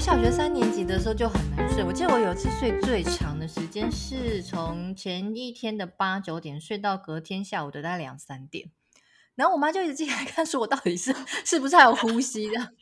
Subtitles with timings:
[0.00, 8.70] 小学三年级的时候就很难睡，我记得我有一次睡最长的时间是从前一天的八九点睡到隔天下午的大概两三点，
[9.34, 12.72] 然后我妈就一直进来看，说我到底是 是不是还有呼吸的。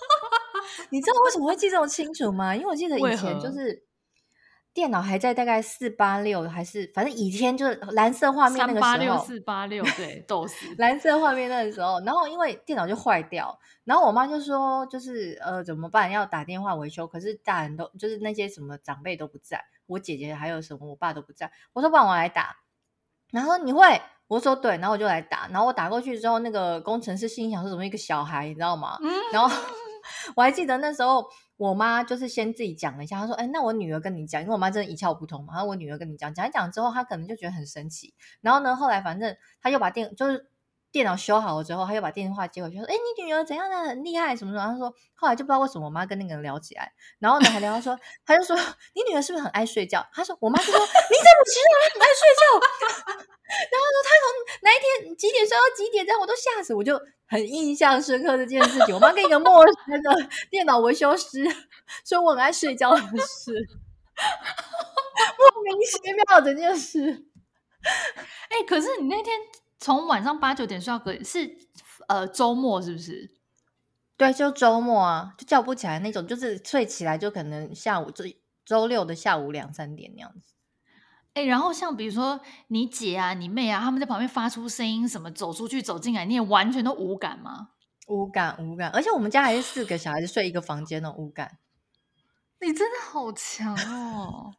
[0.90, 2.54] 你知道为什么会记这么清楚吗？
[2.54, 3.89] 因为我记得以前就是。
[4.72, 12.00] 电脑还在大概四八六，还是反正以前就是蓝色画面那个时候，三八六四八六对， 都是蓝色画面那个时候。
[12.04, 16.08] 然后因为电脑就坏掉，然后我妈就说，就是呃怎么办？
[16.08, 21.50] 要打电话维修，可是大人都就是那些什么长辈都不在，我姐姐还有什么我爸都不在。
[21.72, 22.56] 我说不然我来打，
[23.32, 24.00] 然后你会？
[24.28, 25.48] 我说对，然后我就来打。
[25.48, 28.96] 然后我打过去之后，那个工程师心想说怎么一个小孩，你知道吗？
[29.02, 29.52] 嗯、然后
[30.36, 31.26] 我还记得那时候。
[31.60, 35.52] 我妈就是先自己讲了一下，她说：“哎，那我女儿跟你讲，因为我妈真的一窍不通嘛。
[35.52, 38.14] 然后我女儿跟你讲，讲一讲之后，她可能就觉得很神奇。
[38.40, 40.48] 然后呢，后来反正她又把电就是
[40.92, 48.56] 电脑修好了之后，她又把电话接回去，说：‘哎，你女儿怎样的很厉害什么什么。’她说后来就不知道为什么我妈跟那个人聊起来，然后呢还聊到说，她就说
[48.94, 50.06] 你女儿是不是很爱睡觉？
[50.12, 53.24] 她说我妈就说你怎么知道她很爱睡觉？
[53.50, 54.24] 然后说她从
[54.62, 61.44] 哪一天几点睡到几点，这样我都吓死，我就。”很印象深刻这件事情，我妈跟一个陌生的电脑维修师
[62.04, 63.52] 说我很爱睡觉的事，
[65.38, 67.26] 莫名其妙的这件事。
[68.50, 69.38] 哎、可是你那天
[69.80, 71.58] 从晚上八九点睡到隔是
[72.06, 73.30] 呃周末是不是？
[74.16, 78.24] 对，就周末啊，就叫不起来那种，就是睡起来就可能下午周
[78.66, 80.52] 周六的下午两三点那样子。
[81.32, 87.70] 哎、欸，然后像比如说你姐啊、你妹啊，他们在旁边发出声音，什么走出去、走进来，你也完全都无感吗？
[88.08, 88.90] 无感，无感。
[88.90, 91.58] 而且我们家还是四个小孩子睡一个房间的，无感。
[92.60, 94.52] 你真的好强哦！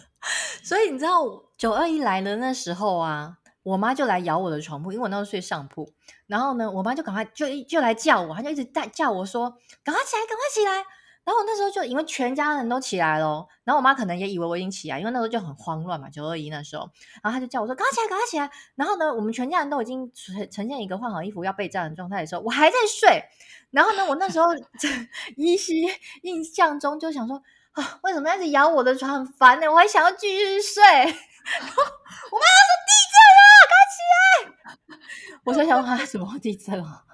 [0.64, 1.20] 所以你知道
[1.58, 5.92] 九二一来的那时候啊，我妈就来咬我的床铺，因为我那时候睡上铺。
[6.26, 9.50] 然后呢，我妈就赶快就就来叫我，她就一直在叫我说
[9.84, 10.84] ：“赶快起来，赶快起来。”
[11.24, 16.90] 然后我那时候就因为全家人都起来了，然后我妈可能也以为我已经起来，因为那时候就很慌乱嘛，九二一那时候，
[17.22, 23.22] 然后她就叫我说：“赶快起来，赶快起来！”然后呢，我们全家人都已经呈呈现一个换好衣服要备战的状态的时候，我还在睡。
[23.70, 24.48] 然后呢，我那时候
[25.36, 25.86] 依稀
[26.22, 27.40] 印象中就想说
[27.72, 29.70] ：“啊，为什么一直咬我的床，很烦呢？
[29.70, 30.82] 我还想要继续睡。
[30.82, 31.82] ”然后
[32.30, 37.04] 我妈说：“地震了，赶快起来！”我在想：“他，什么地震啊？”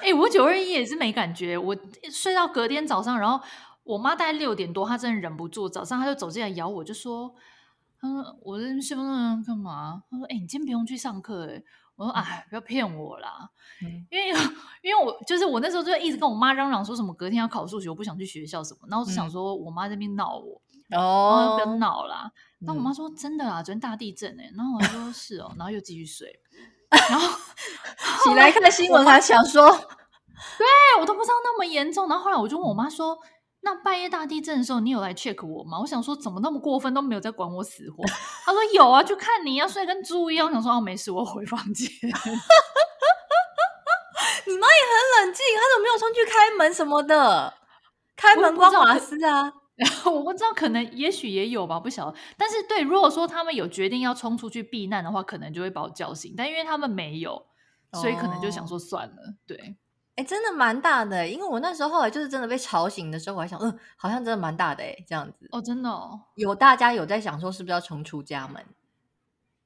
[0.00, 1.76] 哎、欸，我九二一也是没感觉，我
[2.10, 3.44] 睡到隔天早上，然后
[3.82, 7.34] 我妈大概六点多，她真的忍不住，早上她就走进来咬我，就说
[8.00, 11.62] ：“她说，我在睡梦中干嘛？”她说：“哎、欸，你今天不用去上课。”哎，
[11.96, 13.50] 我说：“哎，不要骗我啦，
[13.82, 14.28] 嗯、因为
[14.82, 20.60] 因为我就是我那时候就一直跟我妈嚷嚷说什么隔天要考数学，我不想去学校什么，然后我就想说我妈在那边闹我，
[20.94, 22.30] 哦，不要闹啦。
[22.60, 26.38] 那我妈说：“真的啊，昨天大地震哎。”然后我说：“是哦。”然后又继续睡。
[27.08, 27.36] 然后
[28.24, 29.70] 起来看新闻，还想说，
[30.58, 30.66] 对
[31.00, 32.08] 我都不知道那么严重。
[32.08, 33.18] 然后后来我就问我妈说
[33.62, 38.04] ：“那半夜大地震的时候，你有来 check 我吗？”我想说怎么那么过分，都没有在管我死活。
[38.44, 41.88] 她说：“有啊，就看你要睡跟猪一样。”我想说：“哦，没事，我回房间。
[44.48, 47.54] ”你妈也很冷静，她怎么没有冲去开门什么的？
[48.16, 49.52] 开门关瓦斯啊？
[49.76, 52.16] 然后我不知道，可能也许也有吧，不晓得。
[52.38, 56.32] 但是对，如果说他们有决定要冲出去避难的话，可能就会把我叫醒。
[56.34, 57.46] 但因为他们没有，
[57.92, 59.14] 所以可能就想说算了。
[59.14, 59.76] 哦、对，
[60.14, 61.28] 哎，真的蛮大的。
[61.28, 65.46] 因为我那时候后来就是真的被吵醒的时候，我还想，嗯、呃，好像真的蛮大的哎，这样子。
[65.52, 66.18] 哦，真的哦。
[66.36, 68.64] 有大家有在想说是不是要冲出家门？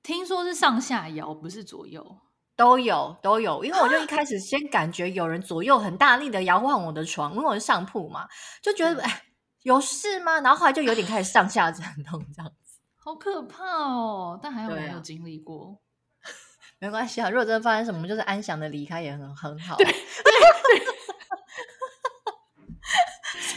[0.03, 2.19] 听说是上下摇，不是左右，
[2.57, 3.65] 都有都有。
[3.65, 8.27] 因为我就一 开始先感觉有人左右很大力的摇晃我的床，因为我是上铺嘛，
[8.61, 9.23] 就觉得哎。
[9.63, 10.41] 有事吗？
[10.41, 14.39] 然后后来就有点开始上下震动，这样子，好可怕哦！
[14.43, 15.81] 但还好我没有经历过，
[16.23, 16.27] 啊、
[16.81, 17.29] 没关系啊。
[17.29, 19.77] 如果真的发生什么，就是安详的离开也很很好。
[19.77, 19.93] 对，对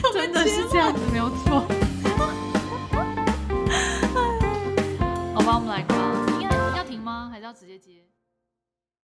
[0.02, 1.93] 对 真的是这样子，没有错。